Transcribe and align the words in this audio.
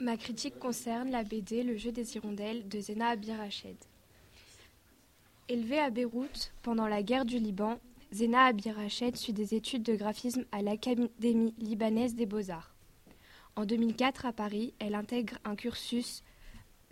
Ma 0.00 0.16
critique 0.16 0.60
concerne 0.60 1.10
la 1.10 1.24
BD 1.24 1.64
Le 1.64 1.76
jeu 1.76 1.90
des 1.90 2.14
hirondelles 2.14 2.68
de 2.68 2.78
Zena 2.78 3.08
Abirached. 3.08 3.76
Élevée 5.48 5.80
à 5.80 5.90
Beyrouth 5.90 6.52
pendant 6.62 6.86
la 6.86 7.02
guerre 7.02 7.24
du 7.24 7.40
Liban, 7.40 7.80
Zena 8.12 8.44
Abirached 8.44 9.16
suit 9.16 9.32
des 9.32 9.56
études 9.56 9.82
de 9.82 9.96
graphisme 9.96 10.44
à 10.52 10.62
l'Académie 10.62 11.52
libanaise 11.58 12.14
des 12.14 12.26
beaux-arts. 12.26 12.76
En 13.56 13.64
2004, 13.64 14.26
à 14.26 14.32
Paris, 14.32 14.72
elle 14.78 14.94
intègre 14.94 15.36
un 15.44 15.56
cursus 15.56 16.22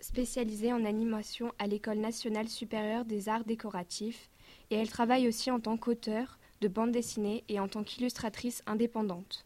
spécialisé 0.01 0.73
en 0.73 0.83
animation 0.83 1.53
à 1.59 1.67
l'École 1.67 1.99
nationale 1.99 2.49
supérieure 2.49 3.05
des 3.05 3.29
arts 3.29 3.45
décoratifs 3.45 4.29
et 4.69 4.75
elle 4.75 4.89
travaille 4.89 5.29
aussi 5.29 5.49
en 5.49 5.61
tant 5.61 5.77
qu'auteur 5.77 6.37
de 6.59 6.67
bande 6.67 6.91
dessinée 6.91 7.45
et 7.47 7.61
en 7.61 7.69
tant 7.69 7.85
qu'illustratrice 7.85 8.63
indépendante. 8.65 9.45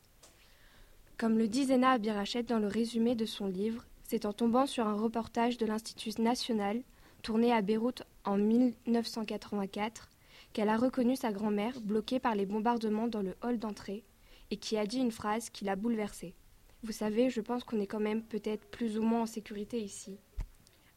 Comme 1.22 1.38
le 1.38 1.48
dit 1.48 1.66
Zena 1.66 1.92
Abirachet 1.92 2.42
dans 2.42 2.58
le 2.58 2.66
résumé 2.66 3.14
de 3.14 3.28
son 3.28 3.46
livre, 3.46 3.86
c'est 4.02 4.26
en 4.26 4.34
tombant 4.34 4.66
sur 4.66 4.88
un 4.88 4.96
reportage 4.96 5.60
de 5.60 5.68
l'Institut 5.68 6.20
national, 6.20 6.82
tourné 7.22 7.54
à 7.54 7.62
Beyrouth 7.62 8.02
en 8.26 8.38
1984, 8.38 10.10
qu'elle 10.52 10.68
a 10.68 10.78
reconnu 10.78 11.16
sa 11.16 11.32
grand-mère 11.32 11.80
bloquée 11.80 12.20
par 12.20 12.34
les 12.34 12.48
bombardements 12.48 13.08
dans 13.08 13.22
le 13.22 13.36
hall 13.44 13.60
d'entrée 13.60 14.04
et 14.50 14.58
qui 14.58 14.78
a 14.78 14.88
dit 14.88 14.98
une 14.98 15.12
phrase 15.12 15.52
qui 15.52 15.64
l'a 15.64 15.76
bouleversée. 15.76 16.34
Vous 16.82 16.92
savez, 16.92 17.30
je 17.30 17.42
pense 17.42 17.64
qu'on 17.64 17.80
est 17.80 17.86
quand 17.86 18.00
même 18.00 18.24
peut-être 18.24 18.66
plus 18.72 18.98
ou 18.98 19.04
moins 19.04 19.22
en 19.22 19.28
sécurité 19.28 19.80
ici. 19.80 20.18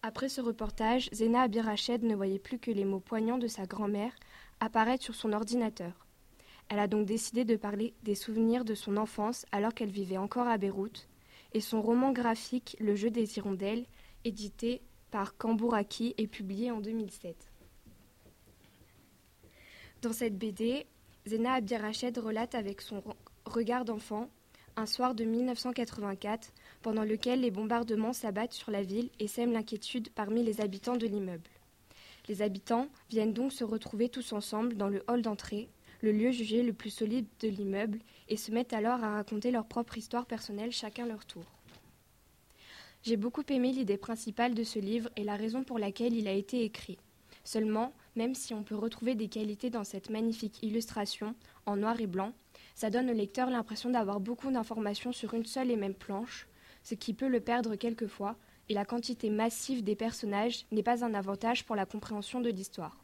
Après 0.00 0.30
ce 0.30 0.40
reportage, 0.40 1.10
Zena 1.12 1.42
Abirached 1.42 2.02
ne 2.02 2.16
voyait 2.16 2.38
plus 2.38 2.58
que 2.58 2.70
les 2.70 2.86
mots 2.86 2.98
poignants 2.98 3.36
de 3.36 3.46
sa 3.46 3.66
grand-mère 3.66 4.14
apparaître 4.58 5.04
sur 5.04 5.14
son 5.14 5.34
ordinateur. 5.34 6.03
Elle 6.74 6.80
a 6.80 6.88
donc 6.88 7.06
décidé 7.06 7.44
de 7.44 7.54
parler 7.54 7.94
des 8.02 8.16
souvenirs 8.16 8.64
de 8.64 8.74
son 8.74 8.96
enfance 8.96 9.46
alors 9.52 9.74
qu'elle 9.74 9.92
vivait 9.92 10.16
encore 10.16 10.48
à 10.48 10.58
Beyrouth, 10.58 11.06
et 11.52 11.60
son 11.60 11.80
roman 11.80 12.10
graphique 12.10 12.76
Le 12.80 12.96
jeu 12.96 13.10
des 13.10 13.38
hirondelles, 13.38 13.86
édité 14.24 14.82
par 15.12 15.36
Kambouraki 15.36 16.16
et 16.18 16.26
publié 16.26 16.72
en 16.72 16.80
2007. 16.80 17.36
Dans 20.02 20.12
cette 20.12 20.36
BD, 20.36 20.86
Zena 21.28 21.52
Abdirached 21.52 22.18
relate 22.18 22.56
avec 22.56 22.80
son 22.80 23.04
regard 23.44 23.84
d'enfant 23.84 24.28
un 24.74 24.86
soir 24.86 25.14
de 25.14 25.22
1984 25.22 26.52
pendant 26.82 27.04
lequel 27.04 27.42
les 27.42 27.52
bombardements 27.52 28.12
s'abattent 28.12 28.52
sur 28.52 28.72
la 28.72 28.82
ville 28.82 29.10
et 29.20 29.28
sèment 29.28 29.52
l'inquiétude 29.52 30.10
parmi 30.10 30.42
les 30.42 30.60
habitants 30.60 30.96
de 30.96 31.06
l'immeuble. 31.06 31.50
Les 32.26 32.42
habitants 32.42 32.88
viennent 33.10 33.32
donc 33.32 33.52
se 33.52 33.62
retrouver 33.62 34.08
tous 34.08 34.32
ensemble 34.32 34.76
dans 34.76 34.88
le 34.88 35.04
hall 35.06 35.22
d'entrée 35.22 35.68
le 36.04 36.12
lieu 36.12 36.30
jugé 36.30 36.62
le 36.62 36.74
plus 36.74 36.90
solide 36.90 37.26
de 37.40 37.48
l'immeuble, 37.48 37.98
et 38.28 38.36
se 38.36 38.52
mettent 38.52 38.74
alors 38.74 39.02
à 39.02 39.14
raconter 39.14 39.50
leur 39.50 39.64
propre 39.64 39.96
histoire 39.96 40.26
personnelle 40.26 40.70
chacun 40.70 41.06
leur 41.06 41.24
tour. 41.24 41.44
J'ai 43.02 43.16
beaucoup 43.16 43.42
aimé 43.48 43.72
l'idée 43.72 43.96
principale 43.96 44.54
de 44.54 44.64
ce 44.64 44.78
livre 44.78 45.08
et 45.16 45.24
la 45.24 45.36
raison 45.36 45.64
pour 45.64 45.78
laquelle 45.78 46.14
il 46.14 46.28
a 46.28 46.32
été 46.32 46.62
écrit. 46.62 46.98
Seulement, 47.42 47.92
même 48.16 48.34
si 48.34 48.52
on 48.54 48.62
peut 48.62 48.76
retrouver 48.76 49.14
des 49.14 49.28
qualités 49.28 49.70
dans 49.70 49.84
cette 49.84 50.10
magnifique 50.10 50.62
illustration, 50.62 51.34
en 51.66 51.76
noir 51.76 51.98
et 52.00 52.06
blanc, 52.06 52.32
ça 52.74 52.90
donne 52.90 53.10
au 53.10 53.14
lecteur 53.14 53.48
l'impression 53.48 53.90
d'avoir 53.90 54.20
beaucoup 54.20 54.50
d'informations 54.50 55.12
sur 55.12 55.32
une 55.32 55.46
seule 55.46 55.70
et 55.70 55.76
même 55.76 55.94
planche, 55.94 56.48
ce 56.82 56.94
qui 56.94 57.14
peut 57.14 57.28
le 57.28 57.40
perdre 57.40 57.76
quelquefois, 57.76 58.36
et 58.68 58.74
la 58.74 58.84
quantité 58.84 59.30
massive 59.30 59.82
des 59.82 59.96
personnages 59.96 60.66
n'est 60.70 60.82
pas 60.82 61.04
un 61.04 61.14
avantage 61.14 61.64
pour 61.64 61.76
la 61.76 61.86
compréhension 61.86 62.40
de 62.40 62.50
l'histoire. 62.50 62.98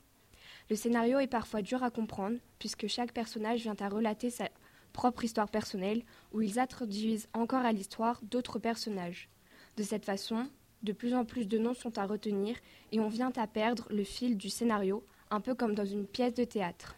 Le 0.70 0.76
scénario 0.76 1.18
est 1.18 1.26
parfois 1.26 1.62
dur 1.62 1.82
à 1.82 1.90
comprendre, 1.90 2.38
puisque 2.60 2.86
chaque 2.86 3.12
personnage 3.12 3.62
vient 3.62 3.74
à 3.80 3.88
relater 3.88 4.30
sa 4.30 4.48
propre 4.92 5.24
histoire 5.24 5.48
personnelle, 5.48 6.04
où 6.32 6.42
ils 6.42 6.60
introduisent 6.60 7.28
encore 7.32 7.64
à 7.64 7.72
l'histoire 7.72 8.20
d'autres 8.22 8.60
personnages. 8.60 9.28
De 9.76 9.82
cette 9.82 10.04
façon, 10.04 10.48
de 10.84 10.92
plus 10.92 11.12
en 11.12 11.24
plus 11.24 11.48
de 11.48 11.58
noms 11.58 11.74
sont 11.74 11.98
à 11.98 12.06
retenir, 12.06 12.56
et 12.92 13.00
on 13.00 13.08
vient 13.08 13.32
à 13.34 13.48
perdre 13.48 13.88
le 13.90 14.04
fil 14.04 14.36
du 14.36 14.48
scénario, 14.48 15.04
un 15.32 15.40
peu 15.40 15.56
comme 15.56 15.74
dans 15.74 15.84
une 15.84 16.06
pièce 16.06 16.34
de 16.34 16.44
théâtre. 16.44 16.94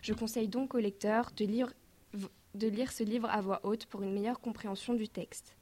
Je 0.00 0.14
conseille 0.14 0.48
donc 0.48 0.76
au 0.76 0.78
lecteur 0.78 1.32
de 1.36 1.44
lire, 1.44 1.72
de 2.54 2.68
lire 2.68 2.92
ce 2.92 3.02
livre 3.02 3.28
à 3.30 3.40
voix 3.40 3.60
haute 3.64 3.86
pour 3.86 4.02
une 4.02 4.14
meilleure 4.14 4.38
compréhension 4.38 4.94
du 4.94 5.08
texte. 5.08 5.56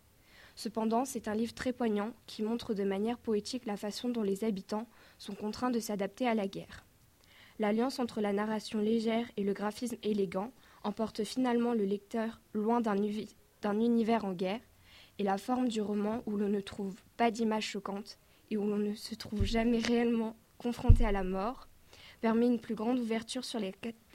Cependant, 0.56 1.06
c'est 1.06 1.26
un 1.26 1.34
livre 1.34 1.54
très 1.54 1.72
poignant 1.72 2.12
qui 2.26 2.42
montre 2.42 2.74
de 2.74 2.84
manière 2.84 3.18
poétique 3.18 3.64
la 3.64 3.78
façon 3.78 4.10
dont 4.10 4.22
les 4.22 4.44
habitants 4.44 4.86
sont 5.16 5.34
contraints 5.34 5.70
de 5.70 5.80
s'adapter 5.80 6.28
à 6.28 6.34
la 6.34 6.48
guerre. 6.48 6.85
L'alliance 7.58 7.98
entre 7.98 8.20
la 8.20 8.32
narration 8.32 8.80
légère 8.80 9.26
et 9.36 9.42
le 9.42 9.54
graphisme 9.54 9.96
élégant 10.02 10.52
emporte 10.84 11.24
finalement 11.24 11.72
le 11.72 11.84
lecteur 11.84 12.40
loin 12.52 12.80
d'un 12.80 13.80
univers 13.80 14.24
en 14.24 14.32
guerre, 14.32 14.60
et 15.18 15.22
la 15.22 15.38
forme 15.38 15.68
du 15.68 15.80
roman 15.80 16.22
où 16.26 16.36
l'on 16.36 16.48
ne 16.48 16.60
trouve 16.60 16.94
pas 17.16 17.30
d'images 17.30 17.66
choquantes 17.66 18.18
et 18.50 18.56
où 18.56 18.66
l'on 18.66 18.76
ne 18.76 18.94
se 18.94 19.14
trouve 19.14 19.44
jamais 19.44 19.78
réellement 19.78 20.36
confronté 20.58 21.04
à 21.04 21.12
la 21.12 21.24
mort, 21.24 21.68
permet 22.20 22.46
une 22.46 22.60
plus 22.60 22.74
grande 22.74 22.98
ouverture 22.98 23.44
sur, 23.44 23.60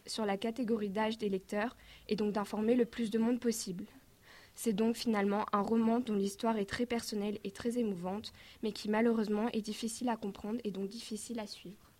sur 0.05 0.25
la 0.25 0.37
catégorie 0.37 0.89
d'âge 0.89 1.17
des 1.17 1.29
lecteurs 1.29 1.75
et 2.07 2.15
donc 2.15 2.33
d'informer 2.33 2.75
le 2.75 2.85
plus 2.85 3.09
de 3.09 3.19
monde 3.19 3.39
possible. 3.39 3.85
C'est 4.53 4.73
donc 4.73 4.95
finalement 4.95 5.45
un 5.53 5.61
roman 5.61 5.99
dont 5.99 6.15
l'histoire 6.15 6.57
est 6.57 6.69
très 6.69 6.85
personnelle 6.85 7.39
et 7.43 7.51
très 7.51 7.77
émouvante, 7.77 8.33
mais 8.63 8.71
qui 8.71 8.89
malheureusement 8.89 9.49
est 9.49 9.61
difficile 9.61 10.09
à 10.09 10.17
comprendre 10.17 10.59
et 10.63 10.71
donc 10.71 10.87
difficile 10.87 11.39
à 11.39 11.47
suivre. 11.47 11.90